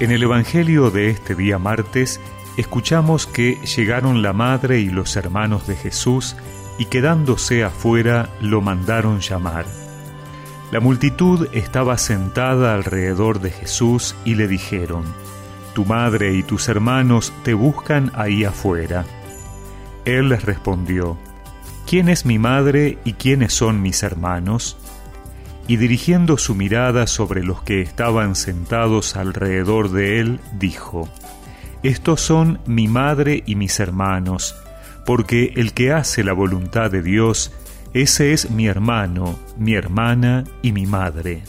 En 0.00 0.12
el 0.12 0.22
Evangelio 0.22 0.92
de 0.92 1.10
este 1.10 1.34
día 1.34 1.58
martes 1.58 2.20
escuchamos 2.56 3.26
que 3.26 3.56
llegaron 3.66 4.22
la 4.22 4.32
madre 4.32 4.78
y 4.78 4.90
los 4.90 5.16
hermanos 5.16 5.66
de 5.66 5.74
Jesús 5.74 6.36
y 6.78 6.84
quedándose 6.84 7.64
afuera 7.64 8.28
lo 8.40 8.60
mandaron 8.60 9.18
llamar. 9.18 9.66
La 10.70 10.78
multitud 10.78 11.48
estaba 11.52 11.98
sentada 11.98 12.74
alrededor 12.74 13.40
de 13.40 13.50
Jesús 13.50 14.14
y 14.24 14.36
le 14.36 14.46
dijeron, 14.46 15.02
Tu 15.74 15.84
madre 15.84 16.32
y 16.34 16.44
tus 16.44 16.68
hermanos 16.68 17.32
te 17.42 17.54
buscan 17.54 18.12
ahí 18.14 18.44
afuera. 18.44 19.04
Él 20.04 20.28
les 20.28 20.44
respondió, 20.44 21.18
¿quién 21.88 22.08
es 22.08 22.24
mi 22.24 22.38
madre 22.38 22.98
y 23.04 23.14
quiénes 23.14 23.52
son 23.52 23.82
mis 23.82 24.04
hermanos? 24.04 24.76
Y 25.68 25.76
dirigiendo 25.76 26.38
su 26.38 26.54
mirada 26.54 27.06
sobre 27.06 27.44
los 27.44 27.62
que 27.62 27.82
estaban 27.82 28.34
sentados 28.34 29.14
alrededor 29.16 29.90
de 29.92 30.18
él, 30.18 30.40
dijo, 30.58 31.08
Estos 31.82 32.22
son 32.22 32.58
mi 32.66 32.88
madre 32.88 33.44
y 33.46 33.54
mis 33.54 33.78
hermanos, 33.78 34.56
porque 35.04 35.52
el 35.56 35.74
que 35.74 35.92
hace 35.92 36.24
la 36.24 36.32
voluntad 36.32 36.90
de 36.90 37.02
Dios, 37.02 37.52
ese 37.92 38.32
es 38.32 38.50
mi 38.50 38.66
hermano, 38.66 39.38
mi 39.58 39.74
hermana 39.74 40.44
y 40.62 40.72
mi 40.72 40.86
madre. 40.86 41.42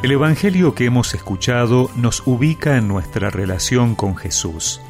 El 0.00 0.12
Evangelio 0.12 0.76
que 0.76 0.84
hemos 0.84 1.12
escuchado 1.12 1.90
nos 1.96 2.22
ubica 2.24 2.76
en 2.76 2.86
nuestra 2.86 3.30
relación 3.30 3.96
con 3.96 4.14
Jesús. 4.16 4.80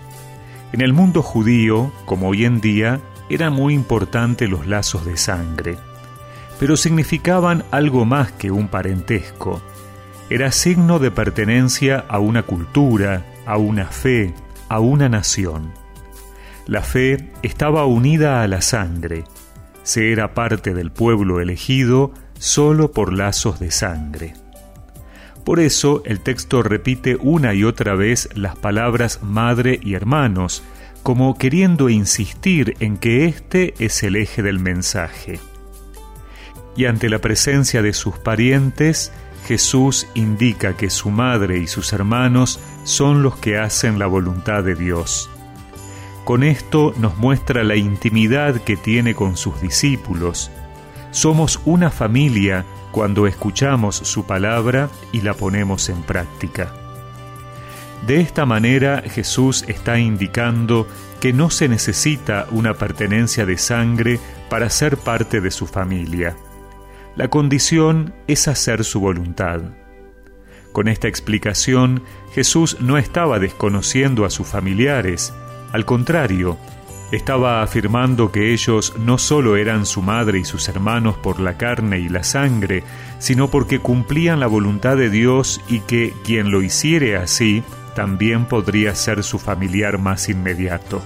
En 0.72 0.82
el 0.82 0.92
mundo 0.92 1.22
judío, 1.22 1.90
como 2.04 2.28
hoy 2.28 2.44
en 2.44 2.60
día, 2.60 3.00
eran 3.30 3.54
muy 3.54 3.72
importantes 3.72 4.50
los 4.50 4.66
lazos 4.66 5.06
de 5.06 5.16
sangre, 5.16 5.78
pero 6.60 6.76
significaban 6.76 7.64
algo 7.70 8.04
más 8.04 8.32
que 8.32 8.50
un 8.50 8.68
parentesco. 8.68 9.62
Era 10.28 10.52
signo 10.52 10.98
de 10.98 11.10
pertenencia 11.10 12.04
a 12.06 12.18
una 12.18 12.42
cultura, 12.42 13.24
a 13.46 13.56
una 13.56 13.86
fe, 13.86 14.34
a 14.68 14.78
una 14.78 15.08
nación. 15.08 15.72
La 16.66 16.82
fe 16.82 17.30
estaba 17.42 17.86
unida 17.86 18.42
a 18.42 18.46
la 18.46 18.60
sangre. 18.60 19.24
Se 19.84 20.12
era 20.12 20.34
parte 20.34 20.74
del 20.74 20.92
pueblo 20.92 21.40
elegido 21.40 22.12
solo 22.38 22.92
por 22.92 23.14
lazos 23.14 23.58
de 23.58 23.70
sangre. 23.70 24.34
Por 25.48 25.60
eso 25.60 26.02
el 26.04 26.20
texto 26.20 26.62
repite 26.62 27.16
una 27.18 27.54
y 27.54 27.64
otra 27.64 27.94
vez 27.94 28.28
las 28.34 28.54
palabras 28.54 29.20
madre 29.22 29.80
y 29.82 29.94
hermanos, 29.94 30.62
como 31.02 31.38
queriendo 31.38 31.88
insistir 31.88 32.76
en 32.80 32.98
que 32.98 33.24
este 33.24 33.72
es 33.78 34.02
el 34.02 34.16
eje 34.16 34.42
del 34.42 34.58
mensaje. 34.58 35.40
Y 36.76 36.84
ante 36.84 37.08
la 37.08 37.20
presencia 37.20 37.80
de 37.80 37.94
sus 37.94 38.18
parientes, 38.18 39.10
Jesús 39.46 40.06
indica 40.12 40.76
que 40.76 40.90
su 40.90 41.08
madre 41.08 41.56
y 41.56 41.66
sus 41.66 41.94
hermanos 41.94 42.60
son 42.84 43.22
los 43.22 43.38
que 43.38 43.56
hacen 43.56 43.98
la 43.98 44.06
voluntad 44.06 44.62
de 44.62 44.74
Dios. 44.74 45.30
Con 46.26 46.42
esto 46.42 46.92
nos 46.98 47.16
muestra 47.16 47.64
la 47.64 47.76
intimidad 47.76 48.56
que 48.60 48.76
tiene 48.76 49.14
con 49.14 49.38
sus 49.38 49.58
discípulos. 49.62 50.50
Somos 51.10 51.58
una 51.64 51.90
familia 51.90 52.66
cuando 52.98 53.28
escuchamos 53.28 53.94
su 53.94 54.26
palabra 54.26 54.90
y 55.12 55.20
la 55.20 55.32
ponemos 55.32 55.88
en 55.88 56.02
práctica. 56.02 56.74
De 58.08 58.20
esta 58.20 58.44
manera 58.44 59.02
Jesús 59.02 59.64
está 59.68 60.00
indicando 60.00 60.88
que 61.20 61.32
no 61.32 61.48
se 61.48 61.68
necesita 61.68 62.48
una 62.50 62.74
pertenencia 62.74 63.46
de 63.46 63.56
sangre 63.56 64.18
para 64.50 64.68
ser 64.68 64.96
parte 64.96 65.40
de 65.40 65.52
su 65.52 65.68
familia. 65.68 66.36
La 67.14 67.28
condición 67.28 68.14
es 68.26 68.48
hacer 68.48 68.82
su 68.82 68.98
voluntad. 68.98 69.60
Con 70.72 70.88
esta 70.88 71.06
explicación, 71.06 72.02
Jesús 72.32 72.78
no 72.80 72.98
estaba 72.98 73.38
desconociendo 73.38 74.24
a 74.24 74.30
sus 74.30 74.48
familiares, 74.48 75.32
al 75.70 75.84
contrario, 75.84 76.58
estaba 77.10 77.62
afirmando 77.62 78.30
que 78.30 78.52
ellos 78.52 78.94
no 78.98 79.18
solo 79.18 79.56
eran 79.56 79.86
su 79.86 80.02
madre 80.02 80.40
y 80.40 80.44
sus 80.44 80.68
hermanos 80.68 81.16
por 81.16 81.40
la 81.40 81.56
carne 81.56 82.00
y 82.00 82.08
la 82.08 82.22
sangre, 82.22 82.84
sino 83.18 83.48
porque 83.48 83.78
cumplían 83.78 84.40
la 84.40 84.46
voluntad 84.46 84.96
de 84.96 85.08
Dios 85.08 85.60
y 85.68 85.80
que 85.80 86.12
quien 86.24 86.50
lo 86.50 86.62
hiciere 86.62 87.16
así 87.16 87.62
también 87.94 88.44
podría 88.44 88.94
ser 88.94 89.22
su 89.22 89.38
familiar 89.38 89.98
más 89.98 90.28
inmediato. 90.28 91.02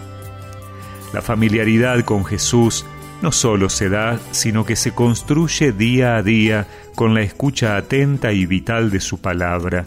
La 1.12 1.22
familiaridad 1.22 2.04
con 2.04 2.24
Jesús 2.24 2.84
no 3.22 3.30
solo 3.30 3.68
se 3.68 3.88
da, 3.88 4.18
sino 4.32 4.66
que 4.66 4.74
se 4.74 4.92
construye 4.92 5.72
día 5.72 6.16
a 6.16 6.22
día 6.22 6.66
con 6.96 7.14
la 7.14 7.22
escucha 7.22 7.76
atenta 7.76 8.32
y 8.32 8.46
vital 8.46 8.90
de 8.90 9.00
su 9.00 9.20
palabra 9.20 9.84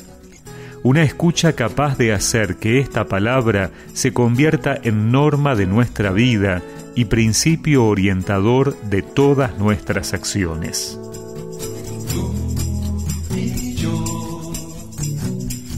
una 0.85 1.01
escucha 1.01 1.53
capaz 1.53 1.97
de 1.97 2.13
hacer 2.13 2.57
que 2.57 2.79
esta 2.79 3.05
palabra 3.05 3.71
se 3.95 4.13
convierta 4.13 4.79
en 4.83 5.11
norma 5.11 5.55
de 5.55 5.65
nuestra 5.65 6.11
vida 6.11 6.61
y 6.93 7.05
principio 7.05 7.85
orientador 7.85 8.79
de 8.81 9.01
todas 9.01 9.57
nuestras 9.57 10.13
acciones. 10.13 10.99
Tú 12.13 12.35
y 13.35 13.73
yo 13.73 14.53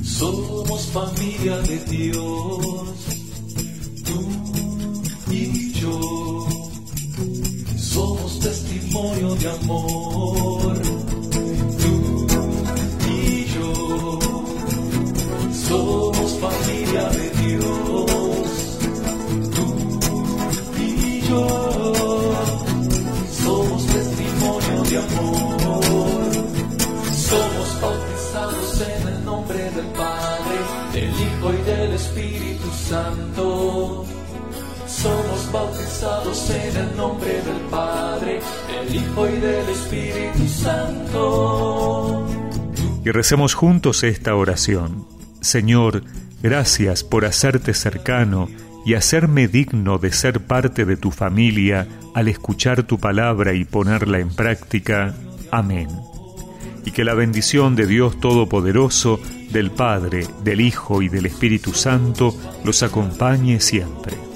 somos 0.03 0.87
familia 0.87 1.57
de 1.59 1.77
Dios. 1.85 2.97
Tú 4.03 5.31
y 5.31 5.71
yo 5.71 6.47
somos 7.77 8.41
testimonio 8.41 9.35
de 9.35 9.51
amor. 9.51 10.66
Bautizados 35.51 36.49
en 36.49 36.75
el 36.75 36.97
nombre 36.97 37.41
del 37.41 37.61
Padre, 37.71 38.39
del 38.67 38.95
Hijo 38.95 39.27
y 39.27 39.39
del 39.39 39.69
Espíritu 39.69 40.47
Santo. 40.47 42.27
Y 43.05 43.11
recemos 43.11 43.53
juntos 43.53 44.03
esta 44.03 44.35
oración. 44.35 45.07
Señor, 45.41 46.03
gracias 46.41 47.03
por 47.03 47.25
hacerte 47.25 47.73
cercano 47.73 48.49
y 48.85 48.95
hacerme 48.95 49.47
digno 49.47 49.97
de 49.97 50.11
ser 50.11 50.41
parte 50.41 50.85
de 50.85 50.97
tu 50.97 51.11
familia 51.11 51.87
al 52.13 52.27
escuchar 52.27 52.83
tu 52.83 52.99
palabra 52.99 53.53
y 53.53 53.63
ponerla 53.63 54.19
en 54.19 54.29
práctica. 54.29 55.15
Amén. 55.51 55.87
Y 56.85 56.91
que 56.91 57.03
la 57.03 57.13
bendición 57.13 57.75
de 57.75 57.87
Dios 57.87 58.19
Todopoderoso, 58.19 59.19
del 59.51 59.71
Padre, 59.71 60.27
del 60.43 60.61
Hijo 60.61 61.01
y 61.01 61.09
del 61.09 61.25
Espíritu 61.25 61.73
Santo 61.73 62.35
los 62.65 62.83
acompañe 62.83 63.59
siempre. 63.61 64.26